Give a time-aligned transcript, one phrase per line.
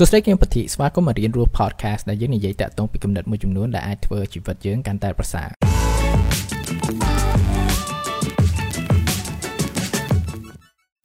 [0.00, 5.48] សួស្តីគឹមពធីស្វាគមន៍មករៀនរស់ podcast ដែលយើងនិយាយតាក់ទងពីគំនិតមួយចំនួនដែលអាចធ្វើជីវិតយើងកាន់តែប្រសើរ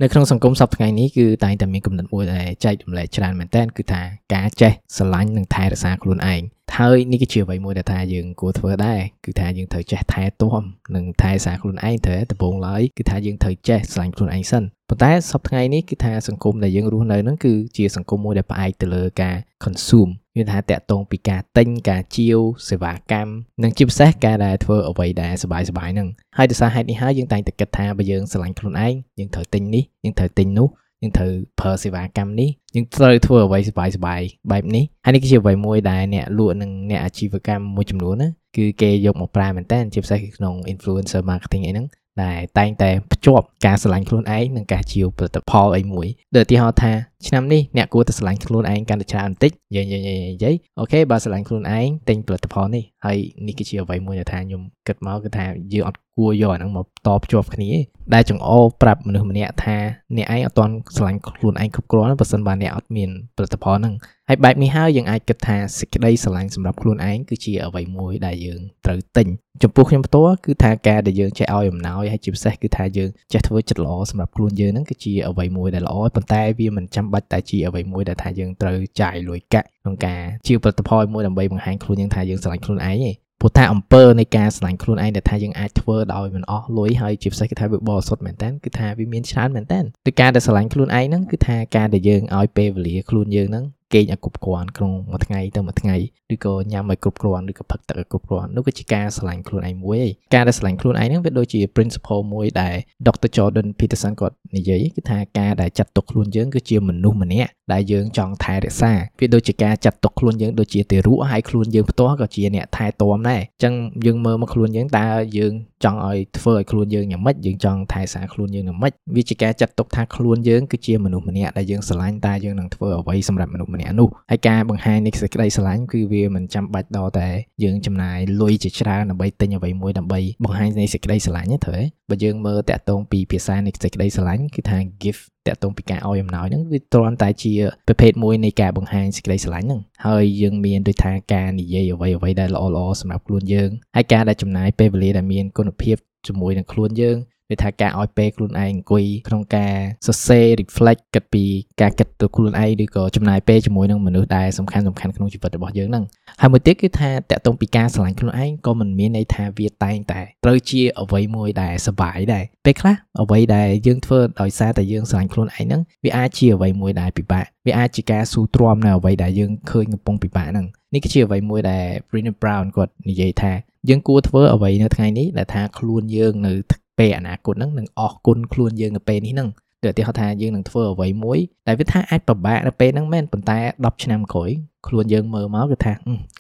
[0.02, 4.02] នៅក្នុងសង្គមសពថ្ងៃនេះគឺតែងតែមានគំនិតមួយដែលចែករំលែកច្រើនមែនទែនគឺថា
[4.34, 6.42] ការចេះស្រឡាញ់និងថែរក្សាខ្លួនឯង
[6.79, 10.63] ហើយនេះគឺជាអ្វីមួយដែលថាយើងគួរធ្វើដែរគឺថាយើងត្រូវចេះថែទាំ
[10.95, 30.69] និងថែរក្សាខ្លួនឯងត្រូវដំបូងឡើយគឺថាយើងត្រូវចេះស្រឡាញ់ខ្លួនឯងសិនប៉ុន្តែសប្តាហ៍ថ្ងៃនេះគឺថាសង្គមដែលយើងរស់នៅហ្នឹងគឺជាសង្គមមួយដែលផ្អែកទៅលើការ consume មានថាតាក់ទងពីការទិញការជាវសេវាកម្មនិងជាពិសេសការដែលធ្វើអ្វីដែលសบายសบายហ្នឹងហើយដោយសារហេតុនេះហើយយើងតែងតែគិតថាបើយើងស្រឡាញ់ខ្លួនឯងយើងត្រូវទិញនេះយើងត្រូវទិញនោះ
[31.04, 41.88] យើងត្រូវប្រើសេវាកម្មនេះយើងត្រូវធ្វើអ្វីសុបាយសុបាយបែបនេះហើយនេះគឺជាអ្វីមួយដែលអ្នកលក់និងអ្នកអាជីវកម្មមួយចំនួនណាគឺគេយកមកប្រើមែនតើជាពិសេសគឺក្នុង influencer marketing អីហ្នឹង
[42.24, 46.92] ដែលតែងតែភ្ជាប់ការស្រឡាញ់ខ្លួនឯងនិងការជាវផលិតផលអីមួយដូចឧទាហរណ៍ថា
[47.28, 53.18] ឆ្នាំនេះអ្នកគួរតែស្រឡាញ់ខ្លួនឯងកាន់តែច្រើនបន្តិចនិយាយនិយាយនិយាយអូខេបើស្រឡាញ់ខ្លួនឯងទិញផលិតផលនេះហើយ
[53.48, 57.72] នេះគឺជាអ្វីមួយដែលថាខ្ញុំគិតមកគឺថាយើងអត់គួរយកអាហ្នឹងមកតភ្ជាប់គ្នា
[58.14, 59.78] ដែលចង្អោប្រាប់មនុស្សម្នាក់ថា
[60.18, 63.94] អ្នកឯងអត់ទាន់ស្រឡាញ់ខ្លួនឯងគ្រប់គ្រាន់បើសិនបើអ្នកអត់មានផលិតផលហ្នឹង
[64.30, 69.28] ហើយបែបនេះហើយយើងអាចគិតថាសេចក្តីស្រឡាញ់សម្រាប់ខ្លួនឯងគឺជាអ្វីមួយដែលយើងត្រូវទិញ
[69.64, 83.12] ចំពោះខ្ញុំផ្ទាល់គឺថាការដែលយើងចេះឲ្យអំណោយហើយជាពិសេសគឺថាយើងចេះធ្វើចិត្តល្អសម្រាប់ខ្លួនយើងហ្នឹងគឺជាអ្វីមួយដែលល្អប៉ុន្តែវាមិនចាំបាច់តែជាអ្វីមួយដែលថាយើងត្រូវចាយលុយកាក់ក្នុងការជាផលិតផលមួយដើម្បីបង្ហាញខ្លួនយើងថាយើងស្រឡាញ់ខ្លួនឯងទេ
[83.42, 95.96] ព្រោះថាអំពើនៃការស្រឡាញ់ខ្លួនឯងដែលថាយើងអាចធ្វើដោយមិនអស់លុយហើយជាពិសេសគឺថាវាបរិសុទ្ធមែនតើគឺថាវាមានច្រើនមែនតើដូចការដែលស្រឡាញ់ខ្លួនឯងហ្នឹងគឺថាការដែលយើងឲ្យពេលវេលាខ្លួនយើងហ្នឹង គេងឲ្យគ្រប់គ្រាន់ក្នុងមួយថ្ងៃទៅមួយថ្ងៃ
[96.34, 102.76] ឬក៏ញ៉ាំឲ្យគ្រប់គ្រាន់ឬក៏ផឹកទឹកឲ្យគ្រប់គ្រាន់នោះគឺជាការស្រឡាញ់ខ្លួនឯងមួយឯងការដែលស្រឡាញ់ខ្លួនឯងហ្នឹងវាដូចជា principle មួយដែល
[103.08, 103.30] Dr.
[103.36, 113.74] Jordan Peterson គាត់និយាយគឺថាការដែលចាត់ទុកខ្លួនយើងគឺជាមនុស្សម្នាក់ដែលយើងចង់ថែរក្សាវាដូចជាការចាត់ទុកខ្លួនយើងដូចជាទារកហើយខ្លួនយើងផ្ទាល់ក៏ជាអ្នកថែទាំដែរអញ្ចឹង
[114.06, 115.06] យើងមើលមកខ្លួនយើងតើ
[115.38, 115.54] យើង
[115.84, 127.30] ចង់ឲ្យធ្វើឲ្យខ្លួនយើងយ៉ាងម៉េចយើងចង់ថែរក្សាខ្លួនយើងយ៉ាងម៉េចវាជាការចាត់ទុកថាខ្លួនយើងគឺជាមនុស្សម្នាក់ដែលយើងស្រឡាញ់តែយើងនឹងធ្វើអ្វីសម្រាប់មនុស្សម្នាក់នោះហើយការបង្ហាញនៃសេចក្តីស្រឡាញ់គឺវាមិនចាំបាច់ដល់តែ
[127.64, 137.54] យើងចំណាយលុយជាច្រើនដើម្បីទិញអ្វីមួយដើម្បីបង្ហាញនៃសេចក្តីស្រឡាញ់ទេត្រូវទេបើយើងមើលតាក់ទងពីភាសានៃសេចក្តីស្រឡាញ់គឺថា gift តាក់ទងពីការឲ្យអំណោយហ្នឹងវាគ្រាន់តែជា
[137.88, 145.98] ប្រភេទមួយនៃការបង្ហាញសេចក្តីស្រឡាញ់ហ្នឹងហើយយើងមានដូចថាការនិយាយអ្វីអ្វីដែលល្អល្អសម្រាប់ខ្លួនយើងហើយការដែលចំណាយពេលវេលាដែលមានគុណភាព
[146.28, 147.18] ជាមួយនឹងខ្លួនយើង
[147.54, 149.76] វាថាការឲ្យពេលខ្លួនឯងអង្គុយក្នុងការ
[150.08, 151.46] សរសេរ reflect គិតពី
[151.82, 156.04] ការគិតទៅខ្លួនឯងឬក៏ចំណាយពេលជាមួយនឹងមនុស្សដែលសំខាន់សំខាន់ក្នុងជីវិតរបស់យើងហ្នឹង
[156.42, 173.52] ហើយមួយទៀតគឺថាតកតងពីការស្រឡាញ់ខ្លួនឯងក៏មិនមានន័យថាវាតែងតែត្រូវជាអ្វីមួយដែលសបាយដែរពេលខ្លះអ្វីដែលយើងធ្វើដោយសារតែយើងស្រឡាញ់ខ្លួនឯងហ្នឹងវាអាចជាអ្វីមួយដែលពិបាកវាអាចជាការស៊ូទ្រាំនៅអ្វីដែលយើងឃើញកំពុងពិបាកហ្នឹង នេះគឺជាអ្វីមួយដែល Brené Brown គាត់និយាយថា
[173.90, 176.54] យើងគួរធ្វើអ្វីនៅថ្ងៃនេះដែលថាខ្លួនយើងនៅ
[177.00, 179.50] ពេលអនាគតហ្នឹងនឹងអស់គុណខ្លួនយើងនៅពេលនេះហ្នឹង
[179.84, 184.50] ដូចឧទាហរណ៍ថាយើងនឹងធ្វើអ្វីមួយដែលវាថាអាចពិបាកនៅពេលហ្នឹងមែនប៉ុន្តែ10ឆ្នាំក្រោយ
[184.88, 185.94] ខ្លួនយើងមើលមកគឺថា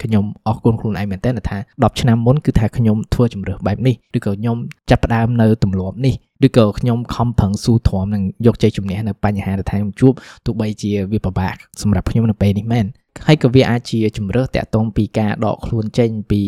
[0.04, 4.58] ខ្ញុំអរគុណខ្លួនឯងមែនតើថា10ឆ្នាំមុនគឺថាខ្ញុំធ្វើជំរឿសបែបនេះឬក៏ខ្ញុំ
[4.90, 6.16] ចាប់ផ្ដើមនៅទម្លាប់នេះ
[6.46, 10.14] ឬក៏ខ្ញុំខំប្រឹងស៊ូទ្រាំនឹងយកជ័យជំនះនៅបញ្ហាដែលថាខ្ញុំជួប
[10.46, 12.86] ទោះបីជាវាពិបាកសម្រាប់ខ្ញុំនៅពេលនេះមែន
[13.27, 16.43] ហើយក៏វាអាចជាជំរឿសតាក់ទងពីការដកខ្លួនចេញពី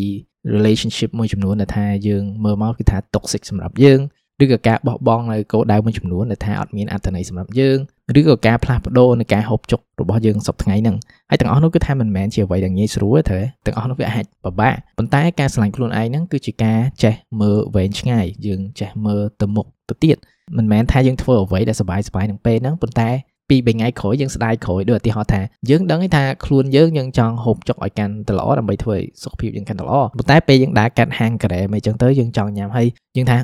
[0.55, 3.99] relationship មួយចំនួនដែលថាយើងមើលមកគឺថា toxic សម្រាប់យើង
[4.43, 7.77] ឬក៏ការបោះបង់នៅគោលដៅមួយចំនួនដែលថាអត់មានអត្ថន័យសម្រាប់យើង
[8.19, 10.95] ឬក៏ការផ្លាស់ប្ដូរនៃការហូបចុករបស់យើងសប្តាហ៍ថ្ងៃហ្នឹង
[11.29, 20.17] ហើយទាំងអស់នោះគឺថាមិនមែនជាអ្វីដែលងាយស្រួលទេទាំងអស់នោះវាអាចពិបាកប៉ុន្តែការឆ្លាញ់ខ្លួនឯងហ្នឹងគឺជាការចេះមើលវែងឆ្ងាយយើងចេះមើលទៅមុខទៅទៀត
[20.57, 23.09] មិនមែនថាយើងធ្វើអ្វីដែលសบายសบายនឹងពេលហ្នឹងប៉ុន្តែ
[23.48, 25.40] ពី3ថ្ងៃក្រោយយើងស្ដាយក្រោយដូចឧទាហរណ៍ថា
[25.70, 33.38] យើងដឹងថាខ្លួនយើងយើងចង់ហូបចុកឲ្យកាន់តែល្អដើម្បីធ្វើឲ្យសុខភាពយើងកាន់តែល្អប៉ុន្តែពេលយើងដើរកាត់ហាងការ៉េមិនអញ្ចឹងទៅយើងចង់ញ៉ាំហើយយើងថា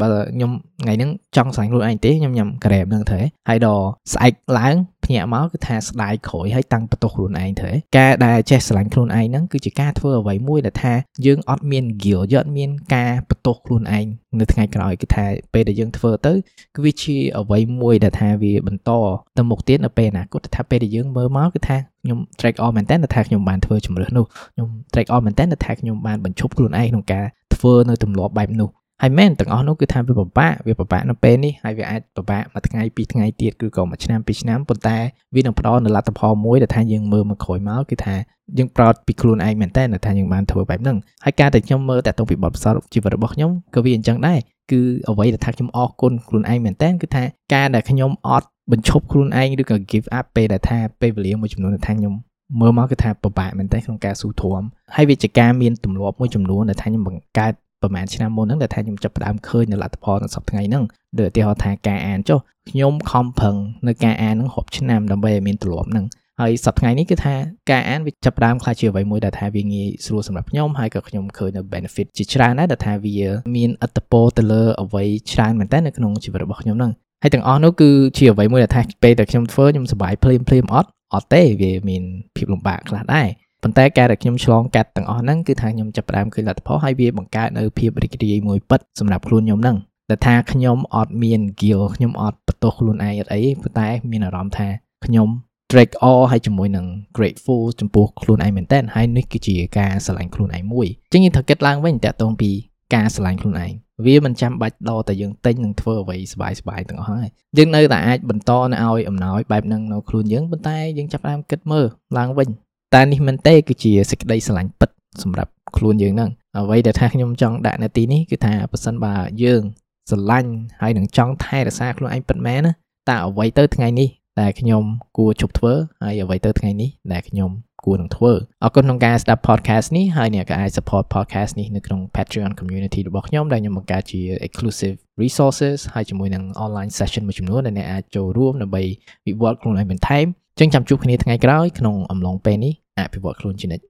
[0.00, 0.50] បើខ្ញុំ
[0.82, 3.18] ថ្ងៃហ្នឹងចង់ស្រាញ់ខ្លួនឯងទេខ្ញុំញ៉ាំការ៉េហ្នឹងទៅ
[3.48, 10.94] ហើយដល់ស្អែកឡើងភ្ញាក់មកគឺថាស្ដាយក្រោយហើយតាំងបន្ទោសខ្លួនឯងទៅការដែលចេះស្រឡាញ់ខ្លួនឯងហ្នឹងគឺជាការធ្វើអ្វីមួយដែលថា
[11.26, 14.06] យើងអត់មាន guilt យើងអត់មានការបន្ទោសខ្លួនឯង
[14.40, 16.32] នៅថ្ងៃក្រោយគឺថាពេលដែលយើងធ្វើទៅ
[16.74, 18.90] គឺវាជាអ្វីមួយដែលថាវាបន្ត
[19.36, 28.68] ទៅមុខទៀតនៅពេលអនាគតថាពេលដែលយើងមើលមកគឺថាខ្ញុំ track on មែនតើថាខ្ញុំបានធ្វើជំរឿសនោះខ្ញុំ track on មែនតើថាខ្ញុំបានបញ្ឈប់ខ្លួនឯងក្នុងការធ្វើនៅទម្លាប់បែបនោះ
[29.04, 34.98] ហើយមែនទាំងអស់នោះគឺថាវាពិបាកវាពិបាកនៅពេលនេះហើយវាអាចពិបាកមួយថ្ងៃពីរថ្ងៃទៀតគឺក៏មួយឆ្នាំពីរឆ្នាំប៉ុន្តែ
[35.34, 38.14] វានឹងផ្ដល់នូវលទ្ធផលមួយដែលថាយើងមើលមកក្រោយមកគឺថា
[38.58, 44.38] យើងប្រោតពីខ្លួនឯងមែនតើថាយើងបានធ្វើបែបហ្នឹងហើយការដែលខ្ញុំមើលតាក់ទងពីបទពិសោធន៍ជីវិតរបស់ខ្ញុំក៏វាអញ្ចឹងដែរ
[44.70, 47.22] គឺអ្វីដែលថាខ្ញុំអរគុណខ្លួនឯងមែនតើគឺថា
[47.54, 52.14] ការដែលខ្ញុំអត់បញ្ឈប់ខ្លួនឯងឬក៏ give up ពេលដែលថាពេលវេលាមួយចំនួនដែលថាខ្ញុំ
[52.60, 54.62] មើលមកគឺថាពិបាកមែនតើក្នុងការស៊ូទ្រាំ
[54.96, 57.52] ហើយវាជាការមានទម្លាប់មួយចំនួនដែលថាខ្ញុំបង្កើត
[57.82, 60.84] ប្រហែលឆ្នាំមុនហ្នឹងដែលថាខ្ញុំចាប់ផ្ដើមឃើញនៅលទ្ធផលនៅសប្តាហ៍ថ្ងៃហ្នឹង
[61.18, 62.38] ដូចឧទាហរណ៍ថាការអានចុះ
[62.70, 63.56] ខ្ញុំខំប្រឹង
[63.86, 66.06] នៅការអានហ្នឹងរាប់ឆ្នាំដើម្បីឲ្យមានទម្លាប់ហ្នឹង
[66.40, 67.34] ហើយសប្តាហ៍ថ្ងៃនេះគឺថា
[67.70, 73.16] ការអានវាចាប់ផ្ដើមខ្លះជាអ្វីមួយដែលថាវាងាយស្រួលសម្រាប់ខ្ញុំហើយក៏ខ្ញុំឃើញនៅ benefit ជាច្រើនដែរដែលថាវា
[73.56, 76.92] មានអត្តពលទៅលើអ្វីច្រើនមែនតើនៅក្នុងជីវិតរបស់ខ្ញុំហ្នឹង
[77.22, 82.02] ហើយទាំងអស់នោះគឺជាអ្វីមួយដែលថាពេលដែលខ្ញុំធ្វើខ្ញុំសប្បាយភ្លាមភ្លាមអត់អត់ទេវាមាន
[82.36, 83.28] ភាពលំបាកខ្លះដែរ
[83.62, 89.76] ប៉ុន្តែការដែលខ្ញុំឆ្លងកាត់ទាំងអស់ហ្នឹងគឺថាខ្ញុំចាប់ផ្ដើមឃើញលទ្ធផលហើយវាបង្កើតនៅភាពរីករាយមួយពិតសម្រាប់ខ្លួនខ្ញុំហ្នឹង
[90.10, 94.68] ដែលថាខ្ញុំអត់មាន guilt ខ្ញុំអត់បន្ទោសខ្លួនឯងអត់អីប៉ុន្តែមានអារម្មណ៍ថា
[95.06, 95.28] ខ្ញុំ
[95.70, 96.86] track all ហើយជាមួយនឹង
[97.16, 102.50] grateful ចំពោះខ្លួនឯងមែនតើហើយនេះគឺជាការស្រឡាញ់ខ្លួនឯងមួយចឹងយើងត្រូវគិតឡើងវិញតាក់ទងពី
[102.94, 103.72] ការស្រឡាញ់ខ្លួនឯង
[104.06, 107.28] វាមិនចាំបាច់ដល់តែយើងទិញនឹងធ្វើអ្វីសបាយសបាយទាំងអស់ហើយ
[107.58, 111.86] យើងនៅតែអាចបន្តនៅឲ្យអំណោយបែបហ្នឹងនៅខ្លួនយើងប៉ុន្តែយើងចាប់ផ្ដើមគិតមើល
[112.18, 112.48] ឡើងវិញ
[112.94, 114.90] តែនេះមិនទេគឺជាសេចក្តីស្រឡាញ់ពិត
[115.22, 119.62] សម្រាប់ខ្លួនយើងហ្នឹងអ្វីដែលថាខ្ញុំចង់ដាក់នៅទីនេះគឺថាប៉ះសិនបើយើង
[120.10, 120.52] ស្រឡាញ់
[120.82, 122.72] ហើយនឹងចង់ថែរក្សាខ្លួនឯងពិតមែនណា
[123.10, 124.08] តើអ្វីទៅថ្ងៃនេះ
[124.40, 124.82] ដែលខ្ញុំ
[125.16, 125.72] គួរជប់ធ្វើ
[126.02, 127.50] ហើយអ្វីទៅថ្ងៃនេះដែលខ្ញុំ
[127.84, 128.32] គួរនឹងធ្វើ
[128.64, 138.82] អរគុណក្នុងការស្ដាប់ podcast នេះហើយអ្នកក៏អាច support podcast នេះនៅក្នុង Patreon community របស់ខ្ញុំដែលខ្ញុំបង្កើតជា exclusive resources ហើយជាមួយនឹង online session មួយចំនួនដែលអ្នកអាចចូលរួមដើម្បី
[139.26, 140.26] វិវត្តខ្លួនឯងបន្ថែម
[140.58, 143.84] ចឹងចាំជួបគ្នាថ្ងៃក្រោយក្នុងអំឡុងពេលនេះអភិវឌ្ឍខ្លួនជានិច្ច